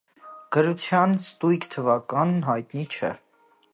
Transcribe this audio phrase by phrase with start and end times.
[0.55, 3.13] Գրության ստույգ թվականն հայտնի չէ։